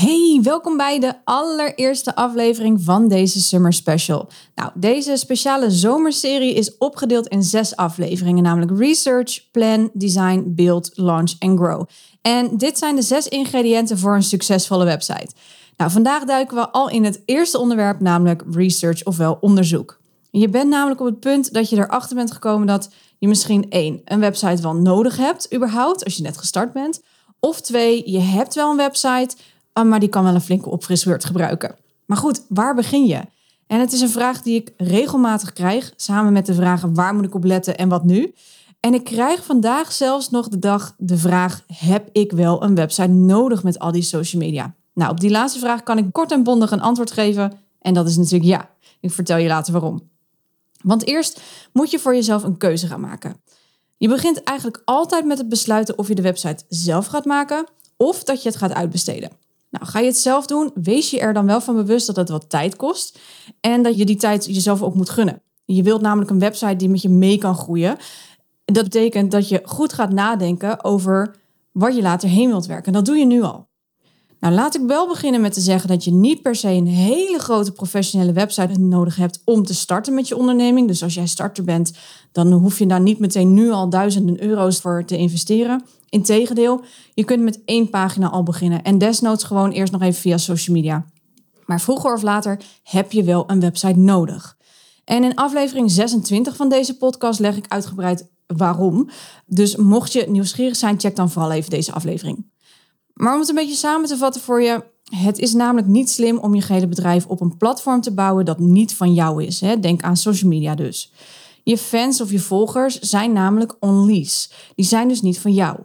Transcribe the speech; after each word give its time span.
Hey, 0.00 0.40
welkom 0.42 0.76
bij 0.76 0.98
de 0.98 1.14
allereerste 1.24 2.14
aflevering 2.14 2.80
van 2.82 3.08
deze 3.08 3.40
Summer 3.40 3.72
Special. 3.72 4.28
Nou, 4.54 4.70
deze 4.74 5.16
speciale 5.16 5.70
zomerserie 5.70 6.54
is 6.54 6.76
opgedeeld 6.78 7.28
in 7.28 7.42
zes 7.42 7.76
afleveringen, 7.76 8.42
namelijk 8.42 8.78
Research, 8.78 9.50
Plan, 9.50 9.90
Design, 9.92 10.44
Build, 10.46 10.90
Launch 10.94 11.32
en 11.38 11.56
Grow. 11.56 11.86
En 12.22 12.56
dit 12.56 12.78
zijn 12.78 12.96
de 12.96 13.02
zes 13.02 13.28
ingrediënten 13.28 13.98
voor 13.98 14.14
een 14.14 14.22
succesvolle 14.22 14.84
website. 14.84 15.30
Nou, 15.76 15.90
vandaag 15.90 16.24
duiken 16.24 16.56
we 16.56 16.70
al 16.70 16.90
in 16.90 17.04
het 17.04 17.22
eerste 17.24 17.58
onderwerp, 17.58 18.00
namelijk 18.00 18.42
research 18.50 19.04
ofwel 19.04 19.38
onderzoek. 19.40 20.00
Je 20.30 20.48
bent 20.48 20.68
namelijk 20.68 21.00
op 21.00 21.06
het 21.06 21.20
punt 21.20 21.52
dat 21.52 21.70
je 21.70 21.76
erachter 21.76 22.16
bent 22.16 22.32
gekomen 22.32 22.66
dat 22.66 22.90
je 23.18 23.28
misschien 23.28 23.70
één, 23.70 24.00
een 24.04 24.20
website 24.20 24.62
wel 24.62 24.74
nodig 24.74 25.16
hebt, 25.16 25.54
überhaupt, 25.54 26.04
als 26.04 26.16
je 26.16 26.22
net 26.22 26.38
gestart 26.38 26.72
bent. 26.72 27.02
Of 27.40 27.60
twee, 27.60 28.10
je 28.10 28.18
hebt 28.20 28.54
wel 28.54 28.70
een 28.70 28.76
website, 28.76 29.36
Ah, 29.72 29.88
maar 29.88 30.00
die 30.00 30.08
kan 30.08 30.24
wel 30.24 30.34
een 30.34 30.40
flinke 30.40 30.68
opfrisbeurt 30.68 31.24
gebruiken. 31.24 31.74
Maar 32.06 32.16
goed, 32.16 32.44
waar 32.48 32.74
begin 32.74 33.06
je? 33.06 33.20
En 33.66 33.80
het 33.80 33.92
is 33.92 34.00
een 34.00 34.10
vraag 34.10 34.42
die 34.42 34.54
ik 34.54 34.72
regelmatig 34.76 35.52
krijg, 35.52 35.92
samen 35.96 36.32
met 36.32 36.46
de 36.46 36.54
vragen 36.54 36.94
waar 36.94 37.14
moet 37.14 37.24
ik 37.24 37.34
op 37.34 37.44
letten 37.44 37.78
en 37.78 37.88
wat 37.88 38.04
nu? 38.04 38.34
En 38.80 38.94
ik 38.94 39.04
krijg 39.04 39.44
vandaag 39.44 39.92
zelfs 39.92 40.30
nog 40.30 40.48
de 40.48 40.58
dag 40.58 40.94
de 40.98 41.16
vraag: 41.16 41.64
heb 41.66 42.08
ik 42.12 42.32
wel 42.32 42.62
een 42.62 42.74
website 42.74 43.08
nodig 43.08 43.62
met 43.62 43.78
al 43.78 43.92
die 43.92 44.02
social 44.02 44.42
media? 44.42 44.74
Nou, 44.94 45.10
op 45.10 45.20
die 45.20 45.30
laatste 45.30 45.58
vraag 45.58 45.82
kan 45.82 45.98
ik 45.98 46.12
kort 46.12 46.32
en 46.32 46.42
bondig 46.42 46.70
een 46.70 46.80
antwoord 46.80 47.10
geven. 47.10 47.58
En 47.80 47.94
dat 47.94 48.06
is 48.06 48.16
natuurlijk 48.16 48.50
ja. 48.50 48.70
Ik 49.00 49.10
vertel 49.10 49.36
je 49.36 49.48
later 49.48 49.72
waarom. 49.72 50.10
Want 50.82 51.06
eerst 51.06 51.40
moet 51.72 51.90
je 51.90 51.98
voor 51.98 52.14
jezelf 52.14 52.42
een 52.42 52.56
keuze 52.56 52.86
gaan 52.86 53.00
maken. 53.00 53.36
Je 53.96 54.08
begint 54.08 54.42
eigenlijk 54.42 54.82
altijd 54.84 55.24
met 55.24 55.38
het 55.38 55.48
besluiten 55.48 55.98
of 55.98 56.08
je 56.08 56.14
de 56.14 56.22
website 56.22 56.64
zelf 56.68 57.06
gaat 57.06 57.24
maken 57.24 57.66
of 57.96 58.24
dat 58.24 58.42
je 58.42 58.48
het 58.48 58.58
gaat 58.58 58.72
uitbesteden. 58.72 59.30
Nou, 59.70 59.86
ga 59.86 59.98
je 59.98 60.06
het 60.06 60.18
zelf 60.18 60.46
doen, 60.46 60.70
wees 60.74 61.10
je 61.10 61.20
er 61.20 61.32
dan 61.32 61.46
wel 61.46 61.60
van 61.60 61.74
bewust 61.74 62.06
dat 62.06 62.16
het 62.16 62.28
wat 62.28 62.50
tijd 62.50 62.76
kost 62.76 63.18
en 63.60 63.82
dat 63.82 63.98
je 63.98 64.04
die 64.04 64.16
tijd 64.16 64.44
jezelf 64.44 64.82
ook 64.82 64.94
moet 64.94 65.10
gunnen. 65.10 65.42
Je 65.64 65.82
wilt 65.82 66.00
namelijk 66.00 66.30
een 66.30 66.38
website 66.38 66.76
die 66.76 66.88
met 66.88 67.02
je 67.02 67.08
mee 67.08 67.38
kan 67.38 67.54
groeien. 67.54 67.96
Dat 68.64 68.84
betekent 68.84 69.30
dat 69.30 69.48
je 69.48 69.60
goed 69.64 69.92
gaat 69.92 70.12
nadenken 70.12 70.84
over 70.84 71.34
waar 71.72 71.94
je 71.94 72.02
later 72.02 72.28
heen 72.28 72.48
wilt 72.48 72.66
werken. 72.66 72.92
Dat 72.92 73.04
doe 73.04 73.16
je 73.16 73.26
nu 73.26 73.42
al. 73.42 73.69
Nou, 74.40 74.54
laat 74.54 74.74
ik 74.74 74.82
wel 74.86 75.08
beginnen 75.08 75.40
met 75.40 75.52
te 75.52 75.60
zeggen 75.60 75.88
dat 75.88 76.04
je 76.04 76.10
niet 76.10 76.42
per 76.42 76.54
se 76.56 76.68
een 76.68 76.86
hele 76.86 77.38
grote 77.38 77.72
professionele 77.72 78.32
website 78.32 78.80
nodig 78.80 79.16
hebt 79.16 79.42
om 79.44 79.64
te 79.64 79.74
starten 79.74 80.14
met 80.14 80.28
je 80.28 80.36
onderneming. 80.36 80.88
Dus 80.88 81.02
als 81.02 81.14
jij 81.14 81.26
starter 81.26 81.64
bent, 81.64 81.92
dan 82.32 82.52
hoef 82.52 82.78
je 82.78 82.86
daar 82.86 83.00
niet 83.00 83.18
meteen 83.18 83.54
nu 83.54 83.70
al 83.70 83.88
duizenden 83.88 84.42
euro's 84.42 84.80
voor 84.80 85.04
te 85.04 85.16
investeren. 85.16 85.84
Integendeel, 86.08 86.84
je 87.14 87.24
kunt 87.24 87.42
met 87.42 87.60
één 87.64 87.90
pagina 87.90 88.28
al 88.28 88.42
beginnen 88.42 88.82
en 88.82 88.98
desnoods 88.98 89.44
gewoon 89.44 89.70
eerst 89.70 89.92
nog 89.92 90.02
even 90.02 90.20
via 90.20 90.38
social 90.38 90.76
media. 90.76 91.04
Maar 91.66 91.80
vroeger 91.80 92.14
of 92.14 92.22
later 92.22 92.60
heb 92.82 93.12
je 93.12 93.22
wel 93.22 93.44
een 93.46 93.60
website 93.60 93.98
nodig. 93.98 94.56
En 95.04 95.24
in 95.24 95.34
aflevering 95.34 95.90
26 95.90 96.56
van 96.56 96.68
deze 96.68 96.96
podcast 96.96 97.40
leg 97.40 97.56
ik 97.56 97.64
uitgebreid 97.68 98.30
waarom. 98.46 99.08
Dus 99.46 99.76
mocht 99.76 100.12
je 100.12 100.24
nieuwsgierig 100.28 100.76
zijn, 100.76 101.00
check 101.00 101.16
dan 101.16 101.30
vooral 101.30 101.52
even 101.52 101.70
deze 101.70 101.92
aflevering. 101.92 102.49
Maar 103.20 103.34
om 103.34 103.40
het 103.40 103.48
een 103.48 103.54
beetje 103.54 103.74
samen 103.74 104.08
te 104.08 104.16
vatten 104.16 104.40
voor 104.40 104.62
je, 104.62 104.84
het 105.14 105.38
is 105.38 105.52
namelijk 105.52 105.86
niet 105.86 106.10
slim 106.10 106.38
om 106.38 106.54
je 106.54 106.62
gehele 106.62 106.88
bedrijf 106.88 107.26
op 107.26 107.40
een 107.40 107.56
platform 107.56 108.00
te 108.00 108.12
bouwen 108.12 108.44
dat 108.44 108.58
niet 108.58 108.94
van 108.94 109.14
jou 109.14 109.44
is. 109.44 109.60
Hè? 109.60 109.80
Denk 109.80 110.02
aan 110.02 110.16
social 110.16 110.50
media 110.50 110.74
dus. 110.74 111.12
Je 111.62 111.78
fans 111.78 112.20
of 112.20 112.30
je 112.30 112.38
volgers 112.38 112.98
zijn 112.98 113.32
namelijk 113.32 113.76
on 113.80 114.06
lease. 114.06 114.48
Die 114.74 114.84
zijn 114.84 115.08
dus 115.08 115.22
niet 115.22 115.38
van 115.38 115.52
jou. 115.52 115.76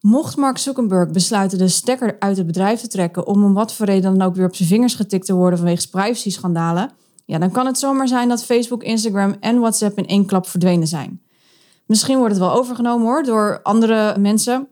Mocht 0.00 0.36
Mark 0.36 0.58
Zuckerberg 0.58 1.10
besluiten 1.10 1.58
de 1.58 1.68
stekker 1.68 2.16
uit 2.18 2.36
het 2.36 2.46
bedrijf 2.46 2.80
te 2.80 2.88
trekken 2.88 3.26
om 3.26 3.44
om 3.44 3.54
wat 3.54 3.74
voor 3.74 3.86
reden 3.86 4.18
dan 4.18 4.28
ook 4.28 4.34
weer 4.34 4.46
op 4.46 4.56
zijn 4.56 4.68
vingers 4.68 4.94
getikt 4.94 5.26
te 5.26 5.34
worden 5.34 5.58
vanwege 5.58 5.90
privacy-schandalen, 5.90 6.90
ja, 7.24 7.38
dan 7.38 7.50
kan 7.50 7.66
het 7.66 7.78
zomaar 7.78 8.08
zijn 8.08 8.28
dat 8.28 8.44
Facebook, 8.44 8.82
Instagram 8.82 9.36
en 9.40 9.58
WhatsApp 9.58 9.98
in 9.98 10.06
één 10.06 10.26
klap 10.26 10.46
verdwenen 10.46 10.86
zijn. 10.86 11.20
Misschien 11.86 12.18
wordt 12.18 12.34
het 12.34 12.42
wel 12.42 12.52
overgenomen 12.52 13.06
hoor 13.06 13.22
door 13.22 13.60
andere 13.62 14.18
mensen, 14.18 14.68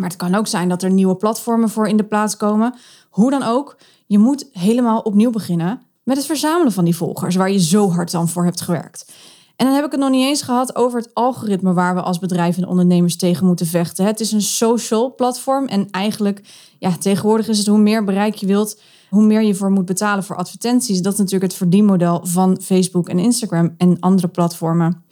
maar 0.00 0.08
het 0.08 0.18
kan 0.18 0.34
ook 0.34 0.46
zijn 0.46 0.68
dat 0.68 0.82
er 0.82 0.90
nieuwe 0.90 1.16
platformen 1.16 1.68
voor 1.68 1.88
in 1.88 1.96
de 1.96 2.04
plaats 2.04 2.36
komen. 2.36 2.74
Hoe 3.10 3.30
dan 3.30 3.42
ook, 3.42 3.76
je 4.06 4.18
moet 4.18 4.48
helemaal 4.52 5.00
opnieuw 5.00 5.30
beginnen 5.30 5.82
met 6.02 6.16
het 6.16 6.26
verzamelen 6.26 6.72
van 6.72 6.84
die 6.84 6.96
volgers 6.96 7.36
waar 7.36 7.50
je 7.50 7.60
zo 7.60 7.90
hard 7.90 8.10
dan 8.10 8.28
voor 8.28 8.44
hebt 8.44 8.60
gewerkt. 8.60 9.12
En 9.56 9.66
dan 9.66 9.74
heb 9.74 9.84
ik 9.84 9.90
het 9.90 10.00
nog 10.00 10.10
niet 10.10 10.26
eens 10.26 10.42
gehad 10.42 10.76
over 10.76 10.98
het 10.98 11.14
algoritme 11.14 11.72
waar 11.72 11.94
we 11.94 12.00
als 12.00 12.18
bedrijven 12.18 12.62
en 12.62 12.68
ondernemers 12.68 13.16
tegen 13.16 13.46
moeten 13.46 13.66
vechten. 13.66 14.04
Het 14.04 14.20
is 14.20 14.32
een 14.32 14.42
social 14.42 15.14
platform 15.14 15.66
en 15.66 15.90
eigenlijk, 15.90 16.42
ja, 16.78 16.96
tegenwoordig 16.96 17.48
is 17.48 17.58
het 17.58 17.66
hoe 17.66 17.78
meer 17.78 18.04
bereik 18.04 18.34
je 18.34 18.46
wilt, 18.46 18.80
hoe 19.08 19.22
meer 19.22 19.42
je 19.42 19.54
voor 19.54 19.70
moet 19.70 19.84
betalen 19.84 20.24
voor 20.24 20.36
advertenties. 20.36 21.02
Dat 21.02 21.12
is 21.12 21.18
natuurlijk 21.18 21.50
het 21.50 21.60
verdienmodel 21.60 22.20
van 22.22 22.60
Facebook 22.60 23.08
en 23.08 23.18
Instagram 23.18 23.74
en 23.78 23.96
andere 24.00 24.28
platformen. 24.28 25.04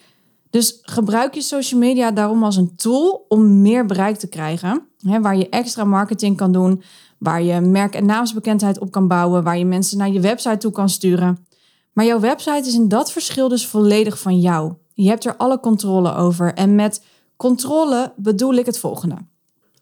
Dus 0.51 0.79
gebruik 0.83 1.35
je 1.35 1.41
social 1.41 1.81
media 1.81 2.11
daarom 2.11 2.45
als 2.45 2.57
een 2.57 2.77
tool 2.77 3.25
om 3.29 3.63
meer 3.63 3.87
bereik 3.87 4.17
te 4.17 4.29
krijgen. 4.29 4.87
Hè, 4.99 5.21
waar 5.21 5.37
je 5.37 5.49
extra 5.49 5.85
marketing 5.85 6.37
kan 6.37 6.53
doen, 6.53 6.83
waar 7.19 7.43
je 7.43 7.61
merk- 7.61 7.95
en 7.95 8.07
naamsbekendheid 8.07 8.79
op 8.79 8.91
kan 8.91 9.09
bouwen, 9.09 9.43
waar 9.43 9.59
je 9.59 9.65
mensen 9.65 9.99
naar 9.99 10.11
je 10.11 10.21
website 10.21 10.57
toe 10.57 10.73
kan 10.73 10.89
sturen. 10.89 11.47
Maar 11.93 12.05
jouw 12.05 12.21
website 12.21 12.69
is 12.69 12.75
in 12.75 12.89
dat 12.89 13.13
verschil 13.13 13.49
dus 13.49 13.67
volledig 13.67 14.19
van 14.19 14.41
jou. 14.41 14.73
Je 14.95 15.09
hebt 15.09 15.25
er 15.25 15.37
alle 15.37 15.61
controle 15.61 16.15
over. 16.15 16.55
En 16.55 16.75
met 16.75 17.05
controle 17.37 18.13
bedoel 18.17 18.55
ik 18.55 18.67
het 18.67 18.79
volgende. 18.79 19.17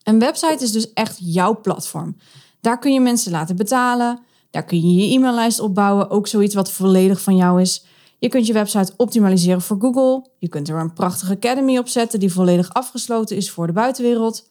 Een 0.03 0.19
website 0.19 0.65
is 0.65 0.73
dus 0.73 0.93
echt 0.93 1.19
jouw 1.21 1.61
platform. 1.61 2.17
Daar 2.61 2.79
kun 2.79 2.93
je 2.93 3.01
mensen 3.01 3.31
laten 3.31 3.57
betalen. 3.57 4.19
Daar 4.51 4.65
kun 4.65 4.81
je 4.81 4.95
je 4.95 5.15
e-maillijst 5.15 5.61
opbouwen. 5.61 6.11
Ook 6.11 6.27
zoiets 6.27 6.55
wat 6.55 6.71
volledig 6.71 7.21
van 7.21 7.37
jou 7.37 7.61
is. 7.61 7.85
Je 8.19 8.29
kunt 8.29 8.47
je 8.47 8.53
website 8.53 8.93
optimaliseren 8.97 9.63
voor 9.63 9.77
Google. 9.81 10.27
Je 10.39 10.49
kunt 10.49 10.69
er 10.69 10.81
een 10.81 10.93
prachtige 10.93 11.33
academy 11.33 11.79
op 11.79 11.89
zetten 11.89 12.21
die 12.21 12.33
volledig 12.33 12.73
afgesloten 12.73 13.37
is 13.37 13.51
voor 13.51 13.67
de 13.67 13.73
buitenwereld. 13.73 14.49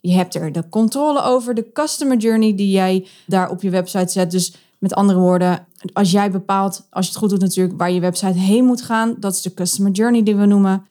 Je 0.00 0.12
hebt 0.12 0.34
er 0.34 0.52
de 0.52 0.68
controle 0.68 1.22
over, 1.22 1.54
de 1.54 1.72
customer 1.72 2.16
journey 2.16 2.54
die 2.54 2.70
jij 2.70 3.06
daar 3.26 3.50
op 3.50 3.62
je 3.62 3.70
website 3.70 4.12
zet. 4.12 4.30
Dus 4.30 4.54
met 4.78 4.94
andere 4.94 5.18
woorden, 5.18 5.66
als 5.92 6.10
jij 6.10 6.30
bepaalt, 6.30 6.86
als 6.90 7.04
je 7.04 7.10
het 7.10 7.20
goed 7.20 7.30
doet 7.30 7.40
natuurlijk, 7.40 7.78
waar 7.78 7.90
je 7.90 8.00
website 8.00 8.38
heen 8.38 8.64
moet 8.64 8.82
gaan, 8.82 9.16
dat 9.18 9.32
is 9.32 9.42
de 9.42 9.54
customer 9.54 9.92
journey 9.92 10.22
die 10.22 10.36
we 10.36 10.46
noemen. 10.46 10.86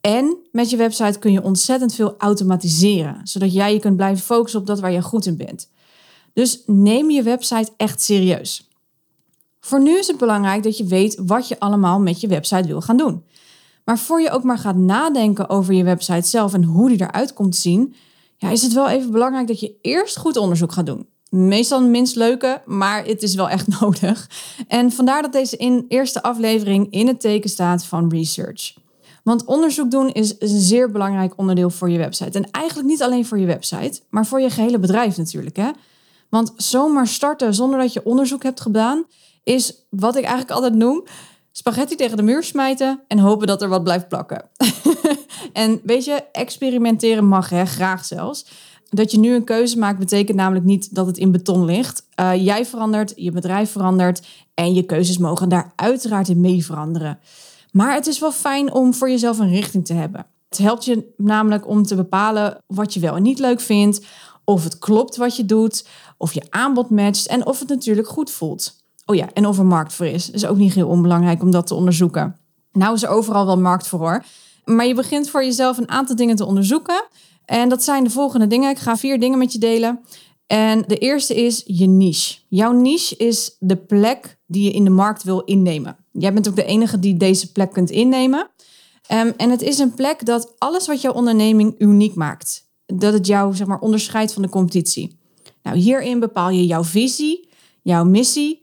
En 0.00 0.36
met 0.52 0.70
je 0.70 0.76
website 0.76 1.18
kun 1.18 1.32
je 1.32 1.42
ontzettend 1.42 1.94
veel 1.94 2.14
automatiseren, 2.18 3.20
zodat 3.24 3.52
jij 3.52 3.72
je 3.72 3.80
kunt 3.80 3.96
blijven 3.96 4.24
focussen 4.24 4.60
op 4.60 4.66
dat 4.66 4.80
waar 4.80 4.92
je 4.92 5.02
goed 5.02 5.26
in 5.26 5.36
bent. 5.36 5.70
Dus 6.32 6.62
neem 6.66 7.10
je 7.10 7.22
website 7.22 7.72
echt 7.76 8.02
serieus. 8.02 8.70
Voor 9.64 9.80
nu 9.80 9.98
is 9.98 10.06
het 10.06 10.18
belangrijk 10.18 10.62
dat 10.62 10.78
je 10.78 10.84
weet 10.84 11.20
wat 11.26 11.48
je 11.48 11.58
allemaal 11.60 12.00
met 12.00 12.20
je 12.20 12.26
website 12.26 12.66
wil 12.66 12.80
gaan 12.80 12.96
doen. 12.96 13.24
Maar 13.84 13.98
voor 13.98 14.20
je 14.20 14.30
ook 14.30 14.42
maar 14.42 14.58
gaat 14.58 14.76
nadenken 14.76 15.48
over 15.48 15.74
je 15.74 15.84
website 15.84 16.28
zelf 16.28 16.54
en 16.54 16.64
hoe 16.64 16.88
die 16.88 17.00
eruit 17.00 17.32
komt 17.32 17.52
te 17.52 17.60
zien, 17.60 17.94
ja, 18.36 18.50
is 18.50 18.62
het 18.62 18.72
wel 18.72 18.88
even 18.88 19.10
belangrijk 19.10 19.46
dat 19.46 19.60
je 19.60 19.74
eerst 19.80 20.16
goed 20.16 20.36
onderzoek 20.36 20.72
gaat 20.72 20.86
doen. 20.86 21.06
Meestal 21.30 21.82
minst 21.82 22.16
leuke, 22.16 22.62
maar 22.66 23.04
het 23.04 23.22
is 23.22 23.34
wel 23.34 23.48
echt 23.48 23.66
nodig. 23.80 24.30
En 24.68 24.92
vandaar 24.92 25.22
dat 25.22 25.32
deze 25.32 25.56
in 25.56 25.84
eerste 25.88 26.22
aflevering 26.22 26.90
in 26.90 27.06
het 27.06 27.20
teken 27.20 27.50
staat 27.50 27.84
van 27.84 28.10
research. 28.10 28.74
Want 29.22 29.44
onderzoek 29.44 29.90
doen 29.90 30.12
is 30.12 30.34
een 30.38 30.60
zeer 30.60 30.90
belangrijk 30.90 31.32
onderdeel 31.36 31.70
voor 31.70 31.90
je 31.90 31.98
website. 31.98 32.38
En 32.38 32.50
eigenlijk 32.50 32.88
niet 32.88 33.02
alleen 33.02 33.26
voor 33.26 33.38
je 33.38 33.46
website, 33.46 34.00
maar 34.10 34.26
voor 34.26 34.40
je 34.40 34.50
gehele 34.50 34.78
bedrijf 34.78 35.16
natuurlijk. 35.16 35.56
Hè? 35.56 35.70
Want 36.28 36.52
zomaar 36.56 37.06
starten 37.06 37.54
zonder 37.54 37.78
dat 37.78 37.92
je 37.92 38.04
onderzoek 38.04 38.42
hebt 38.42 38.60
gedaan, 38.60 39.04
is 39.42 39.86
wat 39.90 40.16
ik 40.16 40.22
eigenlijk 40.22 40.52
altijd 40.52 40.74
noem: 40.74 41.04
spaghetti 41.52 41.94
tegen 41.94 42.16
de 42.16 42.22
muur 42.22 42.42
smijten 42.42 43.00
en 43.08 43.18
hopen 43.18 43.46
dat 43.46 43.62
er 43.62 43.68
wat 43.68 43.84
blijft 43.84 44.08
plakken. 44.08 44.48
en 45.52 45.80
weet 45.84 46.04
je, 46.04 46.24
experimenteren 46.32 47.26
mag, 47.26 47.48
hè, 47.48 47.64
graag 47.64 48.04
zelfs. 48.04 48.46
Dat 48.90 49.10
je 49.10 49.18
nu 49.18 49.34
een 49.34 49.44
keuze 49.44 49.78
maakt, 49.78 49.98
betekent 49.98 50.36
namelijk 50.36 50.64
niet 50.64 50.94
dat 50.94 51.06
het 51.06 51.18
in 51.18 51.32
beton 51.32 51.64
ligt. 51.64 52.06
Uh, 52.20 52.44
jij 52.44 52.66
verandert, 52.66 53.12
je 53.16 53.30
bedrijf 53.30 53.70
verandert 53.70 54.26
en 54.54 54.74
je 54.74 54.82
keuzes 54.82 55.18
mogen 55.18 55.48
daar 55.48 55.72
uiteraard 55.76 56.28
in 56.28 56.40
mee 56.40 56.64
veranderen. 56.64 57.18
Maar 57.70 57.94
het 57.94 58.06
is 58.06 58.18
wel 58.18 58.32
fijn 58.32 58.72
om 58.72 58.94
voor 58.94 59.10
jezelf 59.10 59.38
een 59.38 59.50
richting 59.50 59.86
te 59.86 59.94
hebben. 59.94 60.26
Het 60.48 60.58
helpt 60.58 60.84
je 60.84 61.12
namelijk 61.16 61.68
om 61.68 61.82
te 61.82 61.94
bepalen 61.94 62.58
wat 62.66 62.94
je 62.94 63.00
wel 63.00 63.16
en 63.16 63.22
niet 63.22 63.38
leuk 63.38 63.60
vindt, 63.60 64.06
of 64.44 64.64
het 64.64 64.78
klopt 64.78 65.16
wat 65.16 65.36
je 65.36 65.44
doet, 65.44 65.86
of 66.16 66.32
je 66.32 66.46
aanbod 66.50 66.90
matcht 66.90 67.26
en 67.26 67.46
of 67.46 67.58
het 67.58 67.68
natuurlijk 67.68 68.08
goed 68.08 68.30
voelt. 68.30 68.81
Oh 69.04 69.16
ja, 69.16 69.28
en 69.32 69.46
of 69.46 69.58
er 69.58 69.66
markt 69.66 69.92
voor 69.92 70.06
is. 70.06 70.30
is 70.30 70.46
ook 70.46 70.56
niet 70.56 70.74
heel 70.74 70.88
onbelangrijk 70.88 71.42
om 71.42 71.50
dat 71.50 71.66
te 71.66 71.74
onderzoeken. 71.74 72.36
Nou 72.72 72.94
is 72.94 73.02
er 73.02 73.08
overal 73.08 73.46
wel 73.46 73.58
markt 73.58 73.86
voor 73.86 73.98
hoor. 73.98 74.24
Maar 74.64 74.86
je 74.86 74.94
begint 74.94 75.30
voor 75.30 75.44
jezelf 75.44 75.78
een 75.78 75.90
aantal 75.90 76.16
dingen 76.16 76.36
te 76.36 76.44
onderzoeken. 76.44 77.04
En 77.44 77.68
dat 77.68 77.82
zijn 77.82 78.04
de 78.04 78.10
volgende 78.10 78.46
dingen. 78.46 78.70
Ik 78.70 78.78
ga 78.78 78.96
vier 78.96 79.20
dingen 79.20 79.38
met 79.38 79.52
je 79.52 79.58
delen. 79.58 80.00
En 80.46 80.84
de 80.86 80.96
eerste 80.96 81.34
is 81.34 81.62
je 81.66 81.86
niche. 81.86 82.38
Jouw 82.48 82.72
niche 82.72 83.16
is 83.16 83.56
de 83.58 83.76
plek 83.76 84.38
die 84.46 84.64
je 84.64 84.70
in 84.70 84.84
de 84.84 84.90
markt 84.90 85.22
wil 85.22 85.40
innemen. 85.40 85.96
Jij 86.12 86.32
bent 86.32 86.48
ook 86.48 86.56
de 86.56 86.64
enige 86.64 86.98
die 86.98 87.16
deze 87.16 87.52
plek 87.52 87.72
kunt 87.72 87.90
innemen. 87.90 88.50
Um, 89.12 89.32
en 89.36 89.50
het 89.50 89.62
is 89.62 89.78
een 89.78 89.94
plek 89.94 90.26
dat 90.26 90.54
alles 90.58 90.86
wat 90.86 91.00
jouw 91.00 91.12
onderneming 91.12 91.74
uniek 91.78 92.14
maakt. 92.14 92.70
Dat 92.86 93.12
het 93.12 93.26
jou 93.26 93.54
zeg 93.54 93.66
maar, 93.66 93.78
onderscheidt 93.78 94.32
van 94.32 94.42
de 94.42 94.48
competitie. 94.48 95.18
Nou, 95.62 95.76
hierin 95.76 96.20
bepaal 96.20 96.50
je 96.50 96.66
jouw 96.66 96.84
visie, 96.84 97.48
jouw 97.82 98.04
missie, 98.04 98.61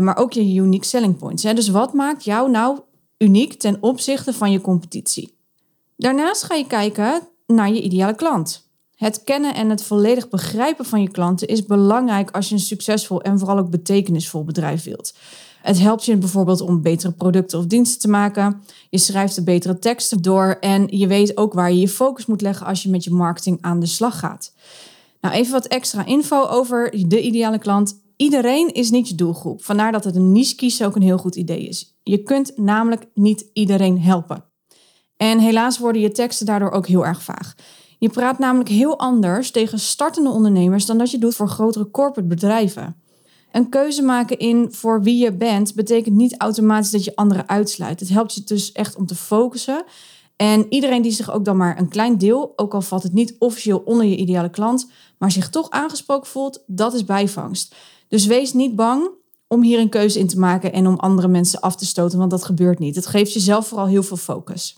maar 0.00 0.16
ook 0.16 0.32
je 0.32 0.54
unique 0.54 0.86
selling 0.86 1.18
points. 1.18 1.42
Hè? 1.42 1.54
Dus 1.54 1.68
wat 1.68 1.92
maakt 1.92 2.24
jou 2.24 2.50
nou 2.50 2.78
uniek 3.18 3.52
ten 3.52 3.76
opzichte 3.80 4.32
van 4.32 4.52
je 4.52 4.60
competitie? 4.60 5.38
Daarnaast 5.96 6.42
ga 6.42 6.54
je 6.54 6.66
kijken 6.66 7.20
naar 7.46 7.72
je 7.72 7.82
ideale 7.82 8.14
klant. 8.14 8.68
Het 8.94 9.24
kennen 9.24 9.54
en 9.54 9.70
het 9.70 9.82
volledig 9.82 10.28
begrijpen 10.28 10.84
van 10.84 11.02
je 11.02 11.10
klanten 11.10 11.48
is 11.48 11.66
belangrijk 11.66 12.30
als 12.30 12.48
je 12.48 12.54
een 12.54 12.60
succesvol 12.60 13.22
en 13.22 13.38
vooral 13.38 13.58
ook 13.58 13.70
betekenisvol 13.70 14.44
bedrijf 14.44 14.84
wilt. 14.84 15.14
Het 15.62 15.78
helpt 15.78 16.04
je 16.04 16.16
bijvoorbeeld 16.16 16.60
om 16.60 16.82
betere 16.82 17.12
producten 17.12 17.58
of 17.58 17.66
diensten 17.66 18.00
te 18.00 18.08
maken. 18.08 18.62
Je 18.90 18.98
schrijft 18.98 19.34
de 19.34 19.42
betere 19.42 19.78
teksten 19.78 20.22
door 20.22 20.56
en 20.60 20.86
je 20.90 21.06
weet 21.06 21.36
ook 21.36 21.52
waar 21.52 21.72
je 21.72 21.80
je 21.80 21.88
focus 21.88 22.26
moet 22.26 22.40
leggen 22.40 22.66
als 22.66 22.82
je 22.82 22.90
met 22.90 23.04
je 23.04 23.10
marketing 23.10 23.58
aan 23.60 23.80
de 23.80 23.86
slag 23.86 24.18
gaat. 24.18 24.52
Nou, 25.20 25.34
even 25.34 25.52
wat 25.52 25.66
extra 25.66 26.04
info 26.04 26.46
over 26.46 27.08
de 27.08 27.22
ideale 27.22 27.58
klant. 27.58 28.02
Iedereen 28.16 28.72
is 28.72 28.90
niet 28.90 29.08
je 29.08 29.14
doelgroep. 29.14 29.64
Vandaar 29.64 29.92
dat 29.92 30.04
het 30.04 30.16
een 30.16 30.32
niche 30.32 30.54
kiezen 30.54 30.86
ook 30.86 30.96
een 30.96 31.02
heel 31.02 31.18
goed 31.18 31.36
idee 31.36 31.68
is. 31.68 31.98
Je 32.02 32.22
kunt 32.22 32.56
namelijk 32.56 33.06
niet 33.14 33.50
iedereen 33.52 34.00
helpen. 34.00 34.44
En 35.16 35.38
helaas 35.38 35.78
worden 35.78 36.02
je 36.02 36.12
teksten 36.12 36.46
daardoor 36.46 36.70
ook 36.70 36.86
heel 36.86 37.06
erg 37.06 37.22
vaag. 37.22 37.54
Je 37.98 38.08
praat 38.08 38.38
namelijk 38.38 38.68
heel 38.68 38.98
anders 38.98 39.50
tegen 39.50 39.78
startende 39.78 40.30
ondernemers 40.30 40.86
dan 40.86 40.98
dat 40.98 41.10
je 41.10 41.18
doet 41.18 41.34
voor 41.34 41.48
grotere 41.48 41.90
corporate 41.90 42.28
bedrijven. 42.28 43.02
Een 43.52 43.68
keuze 43.68 44.02
maken 44.02 44.38
in 44.38 44.72
voor 44.72 45.02
wie 45.02 45.22
je 45.24 45.32
bent 45.32 45.74
betekent 45.74 46.14
niet 46.14 46.40
automatisch 46.40 46.90
dat 46.90 47.04
je 47.04 47.16
anderen 47.16 47.48
uitsluit. 47.48 48.00
Het 48.00 48.08
helpt 48.08 48.34
je 48.34 48.44
dus 48.44 48.72
echt 48.72 48.96
om 48.96 49.06
te 49.06 49.14
focussen. 49.14 49.84
En 50.36 50.66
iedereen 50.68 51.02
die 51.02 51.12
zich 51.12 51.32
ook 51.32 51.44
dan 51.44 51.56
maar 51.56 51.78
een 51.78 51.88
klein 51.88 52.18
deel, 52.18 52.52
ook 52.56 52.74
al 52.74 52.82
valt 52.82 53.02
het 53.02 53.12
niet 53.12 53.36
officieel 53.38 53.82
onder 53.84 54.06
je 54.06 54.16
ideale 54.16 54.50
klant, 54.50 54.90
maar 55.18 55.30
zich 55.30 55.50
toch 55.50 55.70
aangesproken 55.70 56.30
voelt, 56.30 56.62
dat 56.66 56.94
is 56.94 57.04
bijvangst. 57.04 57.74
Dus 58.14 58.26
wees 58.26 58.52
niet 58.52 58.76
bang 58.76 59.10
om 59.46 59.62
hier 59.62 59.78
een 59.78 59.88
keuze 59.88 60.18
in 60.18 60.26
te 60.26 60.38
maken 60.38 60.72
en 60.72 60.86
om 60.86 60.96
andere 60.96 61.28
mensen 61.28 61.60
af 61.60 61.76
te 61.76 61.86
stoten, 61.86 62.18
want 62.18 62.30
dat 62.30 62.44
gebeurt 62.44 62.78
niet. 62.78 62.94
Het 62.94 63.06
geeft 63.06 63.32
jezelf 63.32 63.66
vooral 63.66 63.86
heel 63.86 64.02
veel 64.02 64.16
focus. 64.16 64.76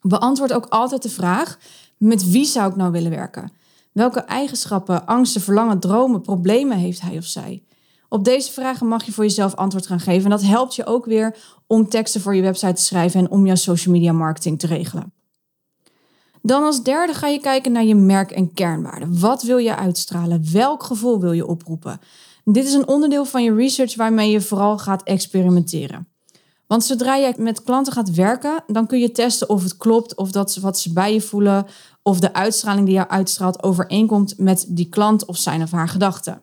Beantwoord 0.00 0.52
ook 0.52 0.66
altijd 0.66 1.02
de 1.02 1.10
vraag: 1.10 1.58
met 1.96 2.30
wie 2.30 2.44
zou 2.44 2.70
ik 2.70 2.76
nou 2.76 2.92
willen 2.92 3.10
werken? 3.10 3.52
Welke 3.92 4.20
eigenschappen, 4.20 5.06
angsten, 5.06 5.40
verlangen, 5.40 5.80
dromen, 5.80 6.20
problemen 6.20 6.76
heeft 6.76 7.00
hij 7.00 7.16
of 7.16 7.24
zij? 7.24 7.62
Op 8.08 8.24
deze 8.24 8.52
vragen 8.52 8.86
mag 8.86 9.04
je 9.04 9.12
voor 9.12 9.24
jezelf 9.24 9.54
antwoord 9.54 9.86
gaan 9.86 10.00
geven. 10.00 10.24
En 10.24 10.30
dat 10.30 10.42
helpt 10.42 10.74
je 10.74 10.86
ook 10.86 11.04
weer 11.04 11.36
om 11.66 11.88
teksten 11.88 12.20
voor 12.20 12.34
je 12.34 12.42
website 12.42 12.72
te 12.72 12.82
schrijven 12.82 13.20
en 13.20 13.30
om 13.30 13.46
jouw 13.46 13.54
social 13.54 13.94
media 13.94 14.12
marketing 14.12 14.58
te 14.58 14.66
regelen. 14.66 15.12
Dan 16.42 16.62
als 16.62 16.82
derde 16.82 17.14
ga 17.14 17.26
je 17.26 17.40
kijken 17.40 17.72
naar 17.72 17.84
je 17.84 17.94
merk 17.94 18.30
en 18.30 18.52
kernwaarden. 18.52 19.20
Wat 19.20 19.42
wil 19.42 19.58
je 19.58 19.76
uitstralen? 19.76 20.52
Welk 20.52 20.82
gevoel 20.82 21.20
wil 21.20 21.32
je 21.32 21.46
oproepen? 21.46 22.00
Dit 22.44 22.64
is 22.64 22.72
een 22.72 22.88
onderdeel 22.88 23.24
van 23.24 23.42
je 23.42 23.54
research 23.54 23.94
waarmee 23.94 24.30
je 24.30 24.40
vooral 24.40 24.78
gaat 24.78 25.02
experimenteren. 25.02 26.06
Want 26.66 26.84
zodra 26.84 27.16
je 27.16 27.34
met 27.36 27.62
klanten 27.62 27.92
gaat 27.92 28.10
werken, 28.10 28.64
dan 28.66 28.86
kun 28.86 28.98
je 28.98 29.10
testen 29.10 29.48
of 29.48 29.62
het 29.62 29.76
klopt, 29.76 30.16
of 30.16 30.30
dat 30.30 30.56
wat 30.56 30.78
ze 30.78 30.92
bij 30.92 31.12
je 31.12 31.20
voelen, 31.20 31.66
of 32.02 32.20
de 32.20 32.34
uitstraling 32.34 32.86
die 32.86 32.94
jou 32.94 33.08
uitstraalt 33.08 33.62
overeenkomt 33.62 34.38
met 34.38 34.64
die 34.68 34.88
klant 34.88 35.24
of 35.24 35.36
zijn 35.36 35.62
of 35.62 35.70
haar 35.70 35.88
gedachten. 35.88 36.42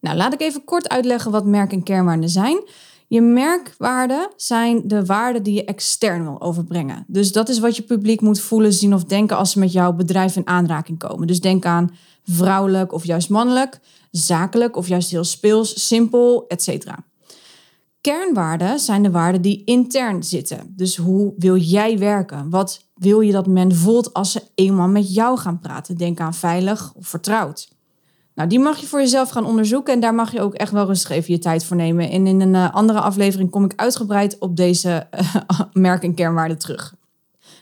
Nou, 0.00 0.16
laat 0.16 0.32
ik 0.32 0.40
even 0.40 0.64
kort 0.64 0.88
uitleggen 0.88 1.30
wat 1.30 1.44
merk- 1.44 1.72
en 1.72 1.82
kernwaarden 1.82 2.28
zijn. 2.28 2.62
Je 3.08 3.20
merkwaarden 3.20 4.30
zijn 4.36 4.88
de 4.88 5.04
waarden 5.04 5.42
die 5.42 5.54
je 5.54 5.64
extern 5.64 6.22
wil 6.22 6.40
overbrengen. 6.40 7.04
Dus 7.06 7.32
dat 7.32 7.48
is 7.48 7.58
wat 7.58 7.76
je 7.76 7.82
publiek 7.82 8.20
moet 8.20 8.40
voelen, 8.40 8.72
zien 8.72 8.94
of 8.94 9.04
denken 9.04 9.36
als 9.36 9.50
ze 9.50 9.58
met 9.58 9.72
jouw 9.72 9.92
bedrijf 9.92 10.36
in 10.36 10.46
aanraking 10.46 10.98
komen. 10.98 11.26
Dus 11.26 11.40
denk 11.40 11.64
aan 11.64 11.94
vrouwelijk 12.24 12.92
of 12.92 13.04
juist 13.04 13.28
mannelijk, 13.28 13.80
zakelijk 14.10 14.76
of 14.76 14.88
juist 14.88 15.10
heel 15.10 15.24
speels, 15.24 15.86
simpel, 15.86 16.44
etc. 16.48 16.86
Kernwaarden 18.00 18.78
zijn 18.78 19.02
de 19.02 19.10
waarden 19.10 19.42
die 19.42 19.64
intern 19.64 20.22
zitten. 20.22 20.72
Dus 20.76 20.96
hoe 20.96 21.34
wil 21.36 21.56
jij 21.56 21.98
werken? 21.98 22.50
Wat 22.50 22.86
wil 22.94 23.20
je 23.20 23.32
dat 23.32 23.46
men 23.46 23.76
voelt 23.76 24.12
als 24.12 24.32
ze 24.32 24.42
eenmaal 24.54 24.88
met 24.88 25.14
jou 25.14 25.38
gaan 25.38 25.58
praten? 25.58 25.96
Denk 25.96 26.20
aan 26.20 26.34
veilig 26.34 26.92
of 26.94 27.06
vertrouwd. 27.06 27.75
Nou, 28.36 28.48
die 28.48 28.58
mag 28.58 28.78
je 28.78 28.86
voor 28.86 28.98
jezelf 28.98 29.30
gaan 29.30 29.46
onderzoeken 29.46 29.94
en 29.94 30.00
daar 30.00 30.14
mag 30.14 30.32
je 30.32 30.40
ook 30.40 30.54
echt 30.54 30.72
wel 30.72 30.86
rustig 30.86 31.10
even 31.10 31.32
je 31.32 31.38
tijd 31.38 31.64
voor 31.64 31.76
nemen. 31.76 32.10
En 32.10 32.26
in 32.26 32.40
een 32.40 32.54
uh, 32.54 32.74
andere 32.74 33.00
aflevering 33.00 33.50
kom 33.50 33.64
ik 33.64 33.72
uitgebreid 33.76 34.38
op 34.38 34.56
deze 34.56 35.06
uh, 35.14 35.60
merk- 35.72 36.02
en 36.02 36.14
kernwaarden 36.14 36.58
terug. 36.58 36.94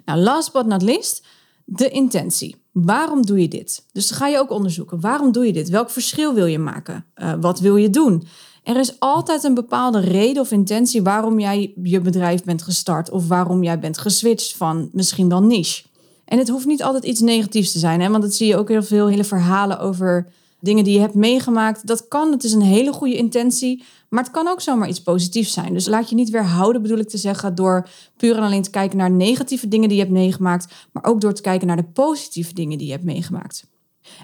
Nou, 0.05 0.19
last 0.21 0.53
but 0.53 0.67
not 0.67 0.83
least, 0.83 1.27
de 1.65 1.89
intentie. 1.89 2.57
Waarom 2.73 3.27
doe 3.27 3.41
je 3.41 3.49
dit? 3.49 3.85
Dus 3.93 4.11
ga 4.11 4.27
je 4.27 4.39
ook 4.39 4.51
onderzoeken. 4.51 5.01
Waarom 5.01 5.33
doe 5.33 5.47
je 5.47 5.53
dit? 5.53 5.69
Welk 5.69 5.91
verschil 5.91 6.35
wil 6.35 6.47
je 6.47 6.59
maken? 6.59 7.05
Uh, 7.17 7.33
wat 7.41 7.61
wil 7.61 7.77
je 7.77 7.91
doen? 7.91 8.27
Er 8.63 8.77
is 8.77 9.01
altijd 9.01 9.45
een 9.45 9.55
bepaalde 9.55 10.01
reden 10.01 10.43
of 10.43 10.51
intentie 10.51 11.03
waarom 11.03 11.39
jij 11.39 11.73
je 11.83 12.01
bedrijf 12.01 12.45
bent 12.45 12.63
gestart 12.63 13.11
of 13.11 13.29
waarom 13.29 13.63
jij 13.63 13.79
bent 13.79 13.99
geswitcht 13.99 14.57
van 14.57 14.89
misschien 14.93 15.29
wel 15.29 15.43
niche. 15.43 15.83
En 16.25 16.39
het 16.39 16.49
hoeft 16.49 16.67
niet 16.67 16.83
altijd 16.83 17.05
iets 17.05 17.21
negatiefs 17.21 17.73
te 17.73 17.79
zijn, 17.79 18.01
hè? 18.01 18.09
want 18.09 18.23
dat 18.23 18.35
zie 18.35 18.47
je 18.47 18.57
ook 18.57 18.69
heel 18.69 18.83
veel 18.83 19.07
hele 19.07 19.25
verhalen 19.25 19.79
over 19.79 20.27
dingen 20.65 20.85
die 20.85 20.95
je 20.95 21.01
hebt 21.01 21.15
meegemaakt. 21.15 21.87
Dat 21.87 22.09
kan, 22.09 22.33
het 22.33 22.45
is 22.45 22.53
een 22.53 22.63
hele 22.63 22.93
goede 22.93 23.17
intentie, 23.17 23.85
maar 24.09 24.23
het 24.23 24.33
kan 24.33 24.49
ook 24.49 24.61
zomaar 24.61 24.89
iets 24.89 25.03
positiefs 25.03 25.53
zijn. 25.53 25.73
Dus 25.73 25.87
laat 25.87 26.09
je 26.09 26.15
niet 26.15 26.31
weerhouden, 26.31 26.83
bedoel 26.83 26.99
ik 26.99 27.09
te 27.09 27.19
zeggen, 27.19 27.55
door 27.55 27.89
puur 28.17 28.37
en 28.37 28.43
alleen 28.43 28.63
te 28.63 28.71
kijken 28.71 28.99
naar 28.99 29.11
negatieve 29.11 29.69
dingen 29.69 29.89
die 29.89 29.97
je 29.97 30.05
hebt 30.05 30.17
meegemaakt, 30.17 30.75
maar 30.93 31.05
ook 31.05 31.21
door 31.21 31.33
te 31.33 31.43
kijken 31.43 31.67
naar 31.67 31.77
de 31.77 31.91
positieve 31.93 32.55
dingen 32.55 32.79
die 32.79 32.87
je 32.87 32.93
hebt 32.93 33.05
meegemaakt. 33.05 33.73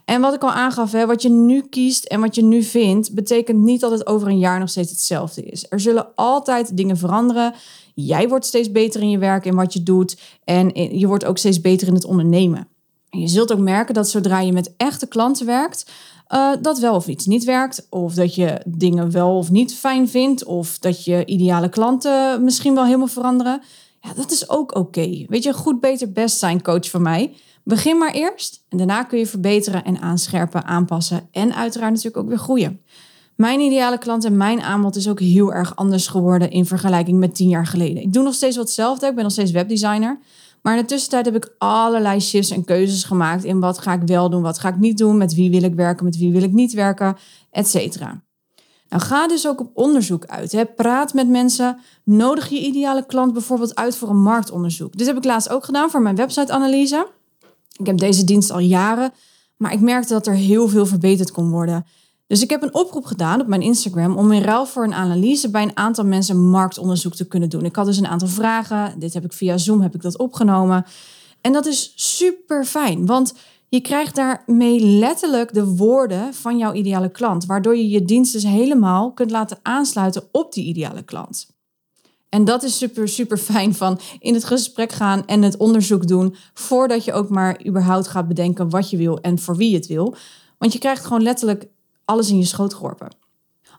En 0.04 0.20
wat 0.20 0.34
ik 0.34 0.42
al 0.42 0.50
aangaf, 0.50 0.92
hè, 0.92 1.06
wat 1.06 1.22
je 1.22 1.28
nu 1.28 1.62
kiest 1.62 2.04
en 2.04 2.20
wat 2.20 2.34
je 2.34 2.42
nu 2.42 2.62
vindt, 2.62 3.14
betekent 3.14 3.58
niet 3.58 3.80
dat 3.80 3.90
het 3.90 4.06
over 4.06 4.28
een 4.28 4.38
jaar 4.38 4.58
nog 4.58 4.68
steeds 4.68 4.90
hetzelfde 4.90 5.42
is. 5.42 5.66
Er 5.68 5.80
zullen 5.80 6.14
altijd 6.14 6.76
dingen 6.76 6.96
veranderen. 6.96 7.54
Jij 7.94 8.28
wordt 8.28 8.44
steeds 8.44 8.72
beter 8.72 9.00
in 9.00 9.10
je 9.10 9.18
werk 9.18 9.46
en 9.46 9.54
wat 9.54 9.72
je 9.72 9.82
doet. 9.82 10.18
En 10.44 10.70
je 10.98 11.06
wordt 11.06 11.24
ook 11.24 11.38
steeds 11.38 11.60
beter 11.60 11.88
in 11.88 11.94
het 11.94 12.04
ondernemen. 12.04 12.68
Je 13.10 13.28
zult 13.28 13.52
ook 13.52 13.58
merken 13.58 13.94
dat 13.94 14.10
zodra 14.10 14.40
je 14.40 14.52
met 14.52 14.74
echte 14.76 15.06
klanten 15.06 15.46
werkt, 15.46 15.90
uh, 16.34 16.52
dat 16.62 16.78
wel 16.78 16.94
of 16.94 17.06
iets 17.06 17.26
niet 17.26 17.44
werkt. 17.44 17.86
Of 17.88 18.14
dat 18.14 18.34
je 18.34 18.60
dingen 18.66 19.10
wel 19.10 19.36
of 19.36 19.50
niet 19.50 19.74
fijn 19.74 20.08
vindt. 20.08 20.44
Of 20.44 20.78
dat 20.78 21.04
je 21.04 21.24
ideale 21.24 21.68
klanten 21.68 22.44
misschien 22.44 22.74
wel 22.74 22.84
helemaal 22.84 23.06
veranderen. 23.06 23.62
Ja, 24.00 24.14
dat 24.14 24.30
is 24.30 24.48
ook 24.48 24.76
oké. 24.76 25.24
Weet 25.28 25.42
je, 25.42 25.52
goed, 25.52 25.80
beter, 25.80 26.12
best 26.12 26.38
zijn 26.38 26.62
coach 26.62 26.90
van 26.90 27.02
mij. 27.02 27.34
Begin 27.64 27.98
maar 27.98 28.12
eerst 28.12 28.64
en 28.68 28.78
daarna 28.78 29.02
kun 29.02 29.18
je 29.18 29.26
verbeteren 29.26 29.84
en 29.84 30.00
aanscherpen, 30.00 30.64
aanpassen 30.64 31.28
en 31.30 31.54
uiteraard 31.54 31.90
natuurlijk 31.90 32.22
ook 32.22 32.28
weer 32.28 32.38
groeien. 32.38 32.80
Mijn 33.34 33.60
ideale 33.60 33.98
klant 33.98 34.24
en 34.24 34.36
mijn 34.36 34.60
aanbod 34.60 34.96
is 34.96 35.08
ook 35.08 35.20
heel 35.20 35.52
erg 35.52 35.76
anders 35.76 36.06
geworden 36.06 36.50
in 36.50 36.66
vergelijking 36.66 37.18
met 37.18 37.34
tien 37.34 37.48
jaar 37.48 37.66
geleden. 37.66 38.02
Ik 38.02 38.12
doe 38.12 38.22
nog 38.22 38.34
steeds 38.34 38.56
wat 38.56 38.64
hetzelfde, 38.64 39.06
ik 39.06 39.14
ben 39.14 39.22
nog 39.22 39.32
steeds 39.32 39.50
webdesigner. 39.50 40.18
Maar 40.62 40.74
in 40.76 40.80
de 40.80 40.86
tussentijd 40.86 41.24
heb 41.24 41.34
ik 41.34 41.54
allerlei 41.58 42.20
shifts 42.20 42.50
en 42.50 42.64
keuzes 42.64 43.04
gemaakt 43.04 43.44
in 43.44 43.60
wat 43.60 43.78
ga 43.78 43.92
ik 43.92 44.02
wel 44.06 44.30
doen, 44.30 44.42
wat 44.42 44.58
ga 44.58 44.68
ik 44.68 44.78
niet 44.78 44.98
doen, 44.98 45.16
met 45.16 45.34
wie 45.34 45.50
wil 45.50 45.62
ik 45.62 45.74
werken, 45.74 46.04
met 46.04 46.16
wie 46.16 46.32
wil 46.32 46.42
ik 46.42 46.52
niet 46.52 46.72
werken, 46.72 47.16
etc. 47.50 47.98
Nou, 48.90 49.02
ga 49.02 49.28
dus 49.28 49.46
ook 49.46 49.60
op 49.60 49.70
onderzoek 49.74 50.26
uit. 50.26 50.52
Hè. 50.52 50.66
Praat 50.66 51.14
met 51.14 51.28
mensen. 51.28 51.78
Nodig 52.04 52.48
je 52.48 52.60
ideale 52.60 53.06
klant 53.06 53.32
bijvoorbeeld 53.32 53.74
uit 53.74 53.96
voor 53.96 54.08
een 54.08 54.22
marktonderzoek. 54.22 54.96
Dit 54.96 55.06
heb 55.06 55.16
ik 55.16 55.24
laatst 55.24 55.48
ook 55.48 55.64
gedaan 55.64 55.90
voor 55.90 56.02
mijn 56.02 56.16
websiteanalyse. 56.16 57.06
Ik 57.76 57.86
heb 57.86 57.98
deze 57.98 58.24
dienst 58.24 58.50
al 58.50 58.58
jaren, 58.58 59.12
maar 59.56 59.72
ik 59.72 59.80
merkte 59.80 60.12
dat 60.12 60.26
er 60.26 60.34
heel 60.34 60.68
veel 60.68 60.86
verbeterd 60.86 61.30
kon 61.30 61.50
worden. 61.50 61.86
Dus 62.30 62.42
ik 62.42 62.50
heb 62.50 62.62
een 62.62 62.74
oproep 62.74 63.04
gedaan 63.04 63.40
op 63.40 63.46
mijn 63.46 63.62
Instagram 63.62 64.16
om 64.16 64.32
in 64.32 64.42
ruil 64.42 64.66
voor 64.66 64.84
een 64.84 64.94
analyse 64.94 65.50
bij 65.50 65.62
een 65.62 65.76
aantal 65.76 66.04
mensen 66.04 66.48
marktonderzoek 66.48 67.14
te 67.14 67.26
kunnen 67.28 67.48
doen. 67.48 67.64
Ik 67.64 67.76
had 67.76 67.86
dus 67.86 67.98
een 67.98 68.06
aantal 68.06 68.28
vragen. 68.28 68.98
Dit 68.98 69.14
heb 69.14 69.24
ik 69.24 69.32
via 69.32 69.58
Zoom 69.58 69.80
heb 69.80 69.94
ik 69.94 70.02
dat 70.02 70.18
opgenomen. 70.18 70.84
En 71.40 71.52
dat 71.52 71.66
is 71.66 71.92
super 71.94 72.64
fijn, 72.64 73.06
want 73.06 73.34
je 73.68 73.80
krijgt 73.80 74.14
daarmee 74.14 74.80
letterlijk 74.80 75.54
de 75.54 75.64
woorden 75.66 76.34
van 76.34 76.58
jouw 76.58 76.72
ideale 76.72 77.08
klant, 77.08 77.46
waardoor 77.46 77.76
je 77.76 77.88
je 77.88 78.04
dienst 78.04 78.32
dus 78.32 78.44
helemaal 78.44 79.12
kunt 79.12 79.30
laten 79.30 79.58
aansluiten 79.62 80.22
op 80.32 80.52
die 80.52 80.64
ideale 80.64 81.02
klant. 81.02 81.48
En 82.28 82.44
dat 82.44 82.62
is 82.62 82.78
super, 82.78 83.08
super 83.08 83.38
fijn 83.38 83.74
van 83.74 84.00
in 84.18 84.34
het 84.34 84.44
gesprek 84.44 84.92
gaan 84.92 85.26
en 85.26 85.42
het 85.42 85.56
onderzoek 85.56 86.06
doen 86.06 86.34
voordat 86.54 87.04
je 87.04 87.12
ook 87.12 87.28
maar 87.28 87.66
überhaupt 87.66 88.08
gaat 88.08 88.28
bedenken 88.28 88.70
wat 88.70 88.90
je 88.90 88.96
wil 88.96 89.20
en 89.20 89.38
voor 89.38 89.56
wie 89.56 89.70
je 89.70 89.76
het 89.76 89.86
wil. 89.86 90.14
Want 90.58 90.72
je 90.72 90.78
krijgt 90.78 91.04
gewoon 91.04 91.22
letterlijk 91.22 91.68
alles 92.10 92.30
in 92.30 92.38
je 92.38 92.44
schoot 92.44 92.74
geworpen. 92.74 93.08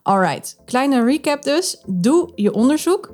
Alright, 0.04 0.58
kleine 0.66 1.04
recap 1.04 1.44
dus. 1.44 1.82
Doe 1.86 2.32
je 2.36 2.54
onderzoek. 2.54 3.12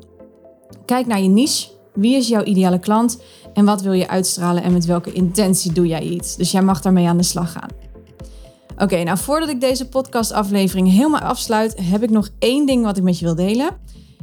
Kijk 0.86 1.06
naar 1.06 1.22
je 1.22 1.30
niche. 1.30 1.68
Wie 1.94 2.16
is 2.16 2.28
jouw 2.28 2.44
ideale 2.44 2.80
klant? 2.80 3.22
En 3.54 3.66
wat 3.66 3.82
wil 3.82 3.94
je 3.94 4.08
uitstralen 4.08 4.64
en 4.64 4.74
met 4.74 4.86
welke 4.86 5.12
intentie 5.12 5.74
doe 5.74 5.88
jij 5.88 6.02
iets? 6.02 6.36
Dus 6.36 6.52
jij 6.52 6.62
mag 6.62 6.82
daarmee 6.82 7.08
aan 7.08 7.18
de 7.18 7.24
slag 7.24 7.52
gaan. 7.52 7.70
Oké, 8.78 9.04
nou 9.04 9.18
voordat 9.18 9.50
ik 9.50 9.62
deze 9.62 9.90
podcastaflevering 9.90 10.92
helemaal 10.92 11.22
afsluit, 11.22 11.78
heb 11.82 12.04
ik 12.04 12.10
nog 12.10 12.30
één 12.40 12.66
ding 12.66 12.84
wat 12.84 12.98
ik 12.98 13.04
met 13.04 13.20
je 13.20 13.26
wil 13.26 13.36
delen. 13.36 13.70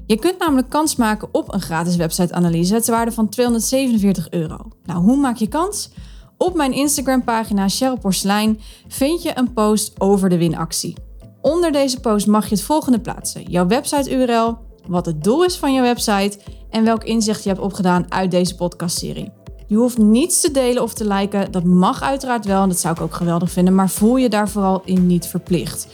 Je 0.07 0.19
kunt 0.19 0.39
namelijk 0.39 0.69
kans 0.69 0.97
maken 0.97 1.29
op 1.33 1.55
een 1.55 1.61
gratis 1.61 1.97
website-analyse 1.97 2.81
ter 2.81 2.95
waarde 2.95 3.13
van 3.13 3.29
247 3.29 4.31
euro. 4.31 4.59
Nou, 4.85 5.01
hoe 5.01 5.17
maak 5.17 5.37
je 5.37 5.49
kans? 5.49 5.91
Op 6.39 6.55
mijn 6.55 6.73
Instagram-pagina 6.73 7.69
Cheryl 7.69 7.99
Porcelein 7.99 8.61
vind 8.89 9.23
je 9.23 9.33
een 9.35 9.53
post 9.53 10.01
over 10.01 10.29
de 10.29 10.39
winactie. 10.39 10.97
Onder 11.41 11.73
deze 11.73 12.01
post 12.01 12.27
mag 12.27 12.49
je 12.49 12.55
het 12.55 12.65
volgende 12.65 13.01
plaatsen: 13.01 13.43
jouw 13.43 13.67
website-URL, 13.67 14.59
wat 14.87 15.07
het 15.07 15.25
doel 15.25 15.45
is 15.45 15.57
van 15.57 15.75
jouw 15.75 15.83
website 15.83 16.39
en 16.71 16.85
welk 16.85 17.05
inzicht 17.05 17.43
je 17.43 17.49
hebt 17.49 17.61
opgedaan 17.61 18.13
uit 18.13 18.31
deze 18.31 18.55
podcastserie. 18.55 19.33
Je 19.67 19.77
hoeft 19.77 19.99
niets 19.99 20.41
te 20.41 20.51
delen 20.51 20.83
of 20.83 20.95
te 20.95 21.07
liken. 21.07 21.53
Dat 21.53 21.65
mag 21.65 22.03
uiteraard 22.03 22.45
wel 22.45 22.63
en 22.63 22.69
dat 22.69 22.81
zou 22.81 22.95
ik 22.95 23.01
ook 23.01 23.15
geweldig 23.15 23.51
vinden. 23.51 23.75
Maar 23.75 23.91
voel 23.91 24.17
je 24.17 24.29
daar 24.29 24.49
vooral 24.49 24.83
in 24.85 25.07
niet 25.07 25.27
verplicht. 25.27 25.87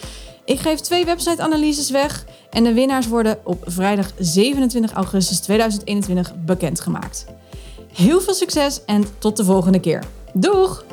Ik 0.44 0.58
geef 0.58 0.80
twee 0.80 1.04
website-analyses 1.04 1.90
weg. 1.90 2.26
En 2.50 2.64
de 2.64 2.72
winnaars 2.72 3.08
worden 3.08 3.38
op 3.44 3.62
vrijdag 3.66 4.12
27 4.18 4.92
augustus 4.92 5.40
2021 5.40 6.34
bekendgemaakt. 6.44 7.26
Heel 7.92 8.20
veel 8.20 8.34
succes 8.34 8.84
en 8.84 9.04
tot 9.18 9.36
de 9.36 9.44
volgende 9.44 9.80
keer. 9.80 10.04
Doeg! 10.32 10.84